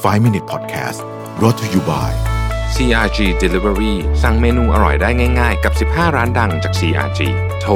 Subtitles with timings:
[0.00, 1.00] 5 Minute Podcast
[1.38, 2.10] brought to you by
[2.74, 7.20] CRG Delivery สั่งเมนูอร่อยได้ง่าย ๆ กับ 15 ร้านดังจาก CRG
[7.60, 7.72] โทร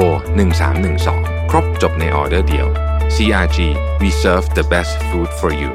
[0.75, 2.67] 1312 ครบจบในออเดอร์เดียว
[3.15, 3.57] CRG
[4.01, 5.71] we serve the best food for you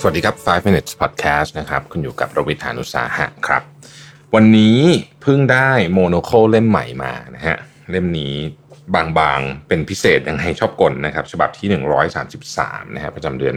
[0.00, 3.62] สวัสดีครับ 5 minutes podcast นะครับ คุณอยู่กับรวิทานุสาหะครับ
[4.34, 4.78] วันนี้
[5.22, 7.58] เพิ่งได้โมโนโคเล่มใหม่มานะฮะ
[7.90, 8.36] เล่มนี้
[8.94, 11.68] บางๆ เป็นพิเศษยังไงชอบกลนะครับ ฉบับที่
[12.30, 13.56] 133นะครับประจำเดือน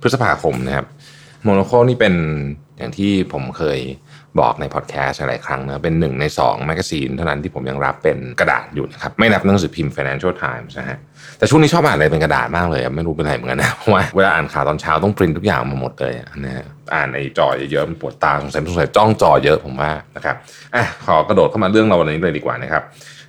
[0.00, 0.86] พฤษภาคมนะครับ
[1.42, 2.14] Monocle นี่เป็น
[2.78, 3.80] อย่างที่ผมเคย
[4.40, 10.98] บอกในพอดแคสต์หลายครั้งนะเป็นหนึ่งใน2 magazine เท่านั้นที่ผมยังรับเป็นกระดาษอยู่นะครับ ไม่นับหนังสือพิมพ์ Financial Times นะฮะ
[11.38, 20.36] แต่ช่วงนี้ชอบอ่านอะไรเป็นกระดาษมากเลย ไม่รู้เป็นไรเหมือนกันนะเพราะว่าเวลาอ่านข่าวตอนเช้าต้องปริ้นทุกอย่างมาหมดเลยอะนะฮะอ่านในจอเยอะๆมันปวดตาสงสัยสงสัยจ้องจอเยอะผมว่านะครับ
[20.74, 22.82] อะขอกระโดดเข้ามาเรื่องเราวันนี้เลยดีกว่านะครับ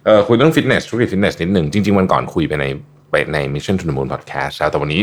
[0.06, 2.66] เออคุยเรื่องฟิตเนสธุรกิจฟิตเนสนิดหนึ่งจริง ๆ วันก่อนคุยไปใน
[3.12, 5.02] ไปใน Mission to the Moon Podcast แล้วแต่วันนี้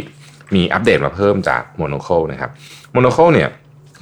[0.54, 2.50] มีอัปเดตมาเพิ่มจาก Monocle นะครับ
[2.94, 3.48] Monoco เนี่ย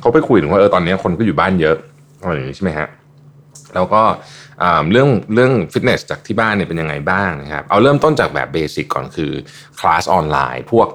[0.01, 1.77] เขาไปคุยถึงว่าเออตอนนี้คนก็อยู่บ้านเยอะ
[2.23, 2.89] อะไรอย่างนี้ใช่ไหมฮะ
[3.75, 4.03] แล้วก็
[4.63, 9.33] อ่าเรื่องเรื่องฟิตเนสจากที่บ้านเนี่ยเป็นยังไงบ้างนะครับเอาเริ่มต้นจากแบบ basic ก่อนคือ
[9.79, 10.89] คลาสออนไลน์พวก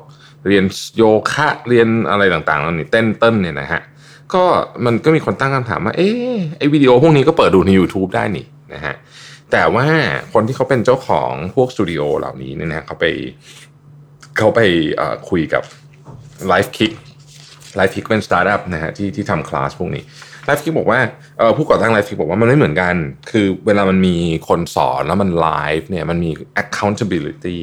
[0.47, 0.65] เรียน
[0.97, 3.81] โยคะเรียนอะไรต่างๆแล้วนี่เต้นเต้นเนี่ยนะฮะ
[4.33, 4.43] ก็
[4.85, 8.95] มันก็มีคนตั้งคำถามว่าเอ๊ะไอวิดีโอพวกนี้ก็เปิดดูใน YouTube ได้นี่นะฮะ
[9.51, 9.87] แต่ว่า
[10.33, 13.05] คนที่เขาเป็นเจ้าของพวกสตูดิโอเหล่านี้เนี่ยนะเขาไป
[14.37, 14.61] เขาไป
[15.29, 15.63] คุยกับ
[16.51, 16.93] Life Kick
[17.79, 20.03] Life Kick เป็นสตาร์ทอัพนะฮะที่ที่ทำคลาสพวกนี้
[20.47, 20.99] Life Kick บอกว่า
[21.37, 22.95] เออผู้ก่อตั้ง Life Kick บอกว่ามันไม่เหมือนกัน
[23.31, 24.15] คือเวลามันมี
[24.47, 25.47] คนสอนแล้วมันไล
[25.79, 27.59] ฟ์เนี่ยมันมี accountability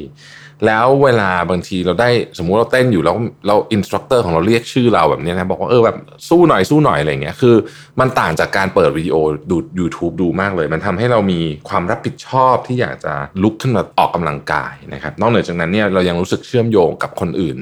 [0.65, 3.15] แล้วเวลาบางทีเราได้สมมุติเราเต้นอยู่แล้ว
[3.47, 5.97] เรา instructor ของเราเรียกชื่อเราแบบนี้นะบอกว่าเออแบบ
[6.29, 7.55] สู้หน่อยสู้หน่อยอะไรเงี้ยคือ
[7.99, 9.15] มันต่างจากการเปิดวิดีโอ
[9.51, 17.57] ดู YouTube ดูมากเลย มันทำให้เรามีความรับผิดชอบที่อยากจะลุกขึ้นมาออกกำลังกายนะครับนอกเหนือจากนั้นเนี่ยเรายังรู้สึกเชื่อมโยงกับคนอื่น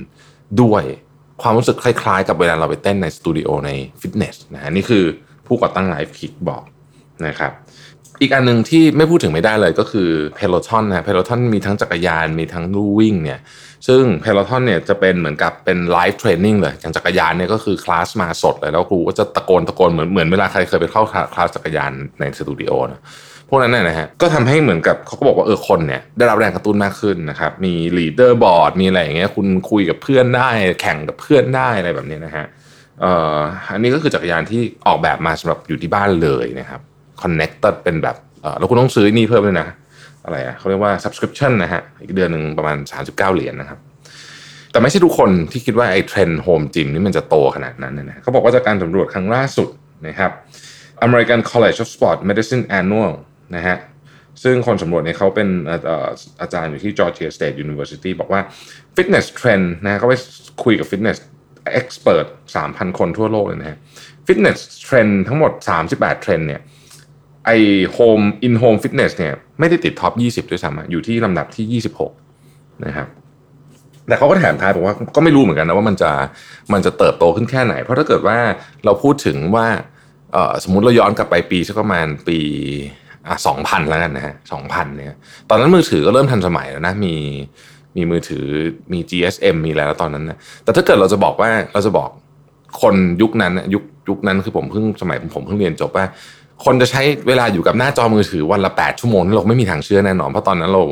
[0.61, 0.83] ด้วย
[1.41, 3.71] ความรู้สึกคล้ายๆ กับเวลาเราไปเต้นในสตูดิโอใน
[4.01, 5.03] ฟิตเนสนะฮะนี่คือ
[5.47, 6.63] ผู้ก่อตั้ง Livekick บอก
[7.27, 7.51] นะครับ
[8.21, 13.39] อีกอันหนึ่งที่ไม่พูดถึงไม่ได้เลยก็คือPeloton นะ Peloton มีทั้งจักรยานมีทั้งลู่วิ่งเนี่ย
[13.87, 23.01] ซึ่ง Peloton เนี่ยจะเป็นเหมือนกับเป็น live training เลยอย่างจักรยานเนี่ยก็คือคลาสมาสดเลยแล้วครูก็จะตะโกนตะโกนเหมือนเหมือนเวลาใครเคยไปเข้าคลาสจักรยานในสตูดิโอนะ
[23.49, 30.49] พวกนั้นนะนะฮะก็ทำให้เหมือนกับเขาก็บอกว่าเออคนเนี่ยได้รับแรงกระตุ้นมากขึ้นนะครับมี leaderboard มีอะไรอย่างเงี้ยคุณคุยกับเพื่อนได้
[30.81, 32.45] แข่งกับเพื่อนได้อะไรแบบนี้นะฮะ
[33.01, 33.37] เอ่อ
[33.73, 36.81] อันนี้ก็คือจักรยานที่ออกแบบมาสำหรับอยู่ที่บ้านเลยนะครับ
[37.21, 39.67] connected เป็นแบบเออแล้วคุณต้องซื้อนี่เพิ่มด้วยนะ
[40.25, 43.79] อะไรอะเขาเรียกว่า subscription นะฮะอีกเดือนหนึ่งประมาณ 39 เหรียญนะครับ
[44.71, 49.69] แต่ไม่ใช่ทุกคนที่คิดว่าไอ้เทรนด์โฮมจิมนี่มันจะโตขนาดนั้นนะเขาบอกว่าจากการสำรวจครั้งล่าสุด
[50.07, 50.31] นะครับ
[51.05, 53.13] American College of Sport Medicine Annual
[53.55, 53.77] นะฮะ
[54.43, 56.07] ซึ่งคนสำรวจเนี่ยเขาเป็นเอ่อ
[56.41, 58.41] อาจารย์อยู่ที่ Georgia State University บอกว่า
[58.95, 60.13] fitness trend นะเขาไป
[60.63, 61.17] คุยกับ fitness
[61.79, 62.27] expert
[62.61, 63.77] 3,000 คนทั่วโลกเลยนะฮะ
[64.27, 64.57] fitness
[64.87, 65.51] trend ทั้งหมด
[65.87, 66.61] 38เทรนด์เนี่ย
[67.45, 67.51] ไอ
[67.97, 71.81] home in home fitness เนี่ยไม่ได้ติดท็อป 20 ด้วยซ้ำอยู่ที่ลำดับที่
[72.41, 73.07] 26 นะครับ
[74.07, 76.11] แต่เขาก็แถมท้ายบอกว่าก็ไม่รู้เหมือนกันนะว่ามันจะ
[76.73, 78.37] มันจะเติบโตขึ้นแค่ไหน เพราะถ้าเกิดว่า
[78.85, 79.67] เราพูดถึงว่า
[80.63, 82.39] สมมุติเราย้อนกลับไปปีสักประมาณปี
[83.29, 85.17] อะสองพันแล้วกันนะฮะสองพันเนี่ย
[85.49, 87.15] ตอนนั้นมือถือก็เริ่มทันสมัยแล้วนะมี
[87.95, 88.45] มีมือถือ
[88.93, 92.09] มี GSM มีอะไรแล้วตอนนั้นนะแต่ถ้าเกิดเราจะบอกว่าเราจะบอก
[92.81, 96.05] คนยุคนั้นยุคยุคนั้นคือผมเพิ่งสมัยผมเพิ่งเรียนจบว่า
[96.65, 100.83] คนจะใช้เวลาอยู่กับหน้าจอมือถือวันละแปดชั่วโมงนี่เราไม่มีทางเชื่อแน่นอนเพราะตอนนั้นเรา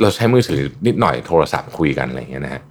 [0.00, 2.62] เราใช้มือถือนิดหน่อยโทรศัพท์คุยกันอะไรอย่างเงี้ยนะฮะ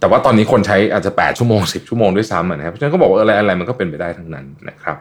[0.00, 4.96] แต่ว่าตอนนี้คนใช้อาจจะแปดชั่วโมงสิบชั่วโมงด้วยซ้ำอะนะครับเพราะฉะนั้นก็บอกว่าอะไรอะไรมันก็เป็นไปได้ทั้งนั้นนะครับ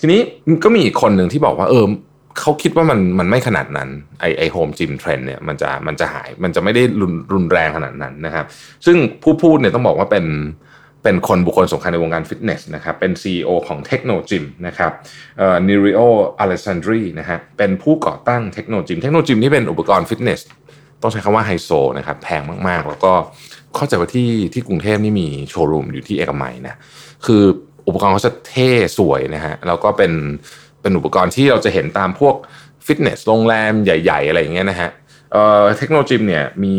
[0.00, 0.20] ทีนี้
[0.64, 1.84] ก็มีอีกคนหนึ่งที่บอกว่าเออ
[2.40, 3.88] เขาคิดว่ามันมันไม่ขนาดนั้น
[4.20, 8.46] ไอไอ home gym trend เนี่ยมันจะมันจะหายมันจะไม่ได้รุนรุนแรงขนาดนั้นนะครับ
[8.86, 10.26] ซึ่งผู้พูดเนี่ยต้องบอกว่าเป็น
[11.02, 14.92] เป็นคนบุคคลสำคัญในวงการฟิตเนสนะครับ เป็น CEO ของ Technogym นะครับ
[15.38, 20.40] เอ่อ Nerio Alessandri นะฮะเป็นผู้ก่อตั้ง Technogym Technogym นี่เป็นอุปกรณ์ฟิตเนส
[21.02, 23.12] ต้องใช้คำว่าไฮโซนะครับแพงมากๆ แล้วก็
[23.76, 26.74] เข้าใจว่าที่ที่กรุงเทพนี่มีโชว์รูมอยู่ที่เอกมัยนะ
[27.26, 27.42] คือ
[27.88, 30.12] อุปกรณ์เขาจะเท่สวยนะฮะแล้วก็เป็น
[30.86, 32.34] เป็นอุปกรณ์ที่เราจะเห็นตามพวก
[32.86, 34.90] ฟิตเนสโรงแรมใหญ่ ๆ อะไรอย่างเงี้ยนะฮะ
[35.32, 36.76] เอ่อ Technogym เนี่ยมี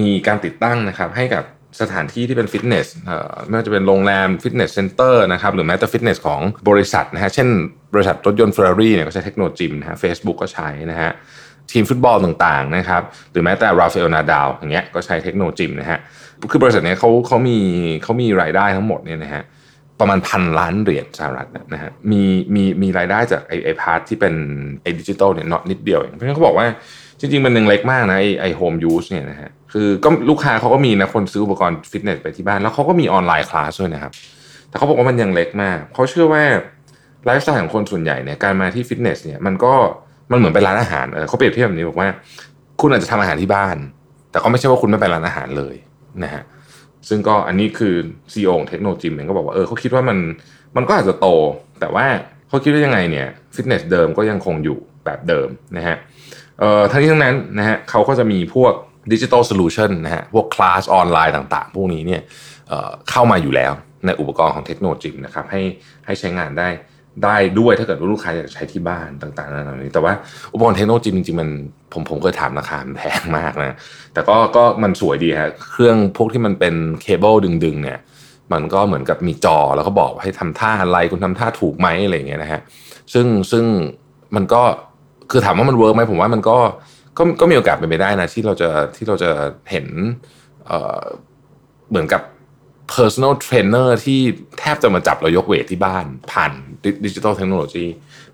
[0.00, 1.44] มีการติดตั้งนะครับให้กับ
[1.80, 7.48] สถานที่ที่เป็นฟิตเนสเอ่อไม่ว่าจะเป็นโรงแรม fitness center นะครับหรือแม้แต่ฟิตเนสของบริษัทนะฮะเช่น
[7.94, 11.10] บริษัทรถยนต์เฟอร์รารี่เนี่ยก็ใช้ Technogym นะฮะเฟซบุ๊กก็ใช้นะฮะ
[11.72, 13.02] ทีมฟุตบอลต่างๆนะครับ
[13.32, 15.98] หรือแม้แต่ราฟาเอลนาดาลอย่างเงี้ยก็ใช้ Technogym นะฮะ
[16.50, 17.58] คือบริษัทเนี้ยเขาเขามี
[18.02, 19.42] เขามีรายได้ทั้งหมดเนี่ยนะฮะ
[20.00, 22.22] ประมาณพันล้านเหรียญสหรัฐนะฮะมี
[22.54, 24.34] มีมีรายได้จากไอไอ part ที่เป็น
[24.82, 26.66] ไอดิจิตอลเนี่ยน้อยนิดเดียวเองเพราะฉะนั้นเขาบอกว่า
[27.20, 34.12] จริง ๆ มันยังเล็กมากนะไอไอ home use เนี่ยนะฮะคือก็ลูกค้าเขาก็มีนะคนซื้ออุปกรณ์ฟิตเนสไปที่บ้าน แล้วเขาก็มี online class ด้วยนะครับ
[34.68, 36.44] แต่เขาบอกว่ามันยังเล็กมากเขาเชื่อว่า
[37.24, 39.72] ไลฟ์สไตล์ของคนส่วนใหญ่เนี่ยการมาที่ฟิตเนสเนี่ยมันก็
[40.30, 42.08] มันเหมือนไปร้านอาหารเออเขาเปรียบเทียบแบบนี้บอกว่า
[42.80, 43.76] คุณอาจจะทำอาหารที่บ้าน
[44.30, 45.74] แต่ก็ไม่ใช่ว่าคุณไม่ไปร้านอาหารเลย
[46.24, 46.42] นะฮะ
[47.08, 47.94] ซึ่งก็อันนี้คือ
[48.32, 50.18] CEO ของ Technogym เนี่ยก็บอกว่าเออเขาคิดว่ามัน
[50.76, 51.28] มันก็อาจจะโต
[51.80, 52.06] แต่ว่า
[52.48, 55.96] เขาคิดว่ายังไงเนี่ยฟิตเนสเดิมก็ยังคงอยู่แบบเดิมนะฮะ
[56.58, 58.72] เอ่อทั้งนี้ทั้งนั้นนะฮะเขาก็จะมีพวก
[59.12, 62.22] digital solution นะฮะพวกคลาสออนไลน์ต่างๆ พวกนี้เนี่ย
[62.68, 63.72] เอ่อเข้ามาอยู่แล้ว
[64.06, 65.62] ในอุปกรณ์ของ Technogym นะครับให้
[66.06, 66.68] ให้ใช้งานได้
[67.24, 70.12] ได้ด้วยถ้าเกิดว่าลูกค้าอยากใช้ที่บ้านต่างๆนานานี้แต่ว่า
[70.52, 71.48] อุปกรณ์ Technogym จริงๆมัน
[71.92, 73.76] ผมผมเคยถามราคามันแพงมากนะ
[74.12, 77.34] แต่ก็ก็มันสวยดีฮะเครื่องพวกที่มันเป็นเคเบิล
[77.64, 77.98] ดึงๆ เนี่ย
[78.52, 82.60] มันก็เหมือนกับมีจอแล้วก็บอกให้ทำท่าอะไรคุณทำท่าถูกไหมอะไรอย่างเงี้ยนะฮะ
[83.12, 83.64] ซึ่งซึ่ง
[84.36, 84.62] มันก็
[85.30, 86.56] คือถามว่ามัน work ไหมผมว่ามันก็
[87.18, 89.30] ก็ก็มีโอกาสเป็นไปได้นะที่เราจะที่เราจะ
[89.70, 89.86] เห็น
[90.66, 91.02] เอ่อ
[91.90, 92.22] เหมือนกับ
[92.94, 94.20] personal trainer ที่
[94.58, 96.52] แทบจะมาจับเรายก weight ที่บ้าน ผ่าน
[97.04, 97.84] ดิจิทัลเทคโนโลยี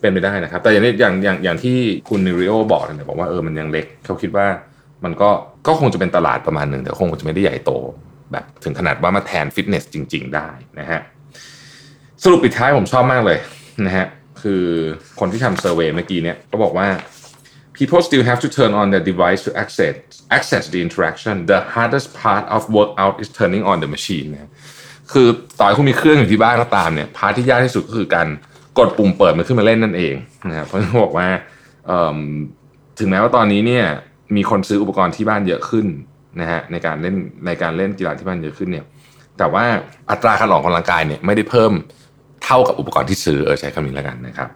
[0.00, 1.76] เป็นไปได้นะครับ แต่อย่างนี้อย่างอย่างอย่างที่
[2.08, 4.46] คุณนิริโอบอกเนี่ยบอกว่าเออมันยังเล็กเขาคิดว่า
[5.04, 5.31] มันก็
[5.66, 7.70] ก็คงจะเป็นตลาดประมาณหนึ่งแต่คงจะไม่ได้ใหญ่โต
[8.32, 10.49] แบบถึงขนาดว่ามาแทนฟิตเนสจริง ๆ ได้
[10.81, 11.00] นะฮะ
[12.25, 13.38] สรุปปิดท้ายผมชอบมากเลย
[13.87, 14.06] นะฮะ
[14.43, 14.64] คือ
[15.20, 16.87] คนที่ทำเซอร์เวยเมื่อกี้เนี่ยก็บอกว่า
[17.82, 19.94] people still have to turn on their device to access
[20.37, 24.29] access the interaction the hardest part of workout is turning on the machine
[25.12, 28.29] คือต่อให้คุณมีเครื่องอยู่ที่บ้านก็ตามเนี่ยพาร์ทที่ยากที่สุดก็คือการ
[28.79, 30.14] กดปุ่มเปิดมันขึ้นมาเล่นนั่นเอง
[30.49, 31.26] นะครับเพราะฉะนั้นบอกว่า
[32.99, 33.85] ถึงแม้ว่าตอนนี้เนี่ย
[34.37, 35.87] มีคนซื้ออุปกรณ์ที่บ้านเยอะขึ้น
[36.40, 38.85] นะฮะในการเล่นในการเล่นกีฬาที่บ้านเยอะขึ้นเนี่ย
[39.38, 39.64] แต่ว่า
[40.11, 41.73] อัตราการออกกำลังกายเนี่ยไม่ได้เพิ่ม
[42.44, 44.49] เท่ากับอุปกรณ์ที่ซื้อเออใช้คำนี้แล้วกันนะครับ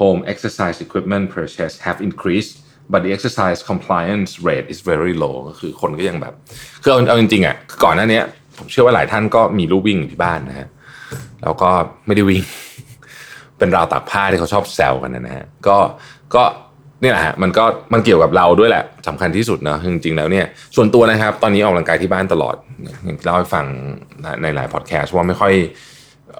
[0.00, 2.54] home exercise equipment purchase have increased
[2.92, 6.34] but the exercise compliance rate is very low ก็คือคนก็ยังแบบ
[6.82, 8.20] คือเอาเอาจริงๆอะก่อนหน้านี้
[8.58, 10.68] ผมเชื่อว่าหลายท่านก็มีลูกวิ่งอยู่ที่บ้านนะฮะ
[11.42, 11.70] แล้วก็
[12.06, 12.42] ไม่ได้วิ่ง
[13.58, 15.76] เป็นราวตากผ้าที่เขาชอบแซวกันนะฮะก็
[16.34, 16.44] ก็
[17.02, 20.46] นี่แหละฮะมันก็มันเกี่ยวกับเราด้วยแหละสำคัญที่สุดนะจริงๆแล้วเนี่ย
[20.76, 22.56] ส่วนตัวนะครับ ตอนนี้ออกกำลังกายที่บ้านตลอด
[23.24, 23.66] เล่าให้ฟัง
[24.42, 25.52] ในหลายพอดแคสต์ว่าไม่ค่อย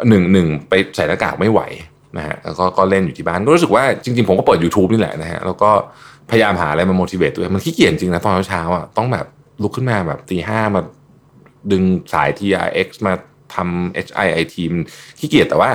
[0.08, 1.60] หนึ่งหนึ่งไปใส่หน้ากากไม่ไหว
[2.16, 5.70] นะฮะแล้วก็ก็เล่นอยู่ที่บ้านก็รู้สึกว่าจริง ๆ ผมก็เปิด YouTube นี่แหละนะฮะแล้วก็
[6.32, 9.26] พยายามหาอะไรมา motivate ตัวเองมันขี้เกียจจริงนะตอนเช้าๆอะต้องแบบ
[9.62, 10.80] ลุกขึ้นมาแบบตีห้ามา
[11.72, 11.82] ดึง
[12.12, 13.12] สาย TRX มา
[13.54, 14.82] ทำ HIIT มัน
[15.18, 15.70] ขี้เกียจแต่ว่า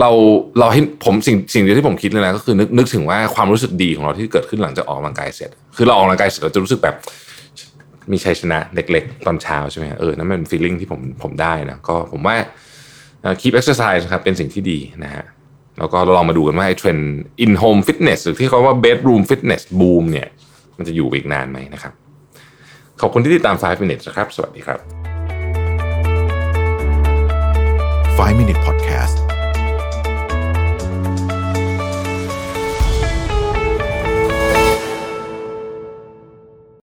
[0.00, 0.10] เรา
[0.58, 6.96] เราให้ผมสิ่งสิ่งเดียวที่ผมคิดเลยนะก็คือนึกนึกถึงว่าความรู้สึกดีของเราที่เกิดขึ้นหลังจากออกกำลังกายเสร็จ คือเราออกกำลังกายเสร็จเราจะรู้สึกแบบ
[8.12, 12.36] มีชัยชนะเล็กๆ ตอนเช้าใช่ไหมเออนั่นเป็น feeling ที่ผมผมได้นะก็ผมว่า
[13.40, 15.24] keep exercise ครับเป็นสิ่งที่ดีนะฮะ
[15.78, 17.08] แล้วก็ลองมาดูกันว่าไอ้เทรนด์
[17.44, 20.28] in home fitness หรือที่เขาว่า bedroom fitness boom เนี่ย
[20.76, 21.92] มันจะอยู่อีกนานไหมนะครับ
[23.00, 24.78] ขอบคุณที่ติดตาม 5 minutes นะครับ สวัสดีครับ
[28.18, 29.31] 5 Minute Podcast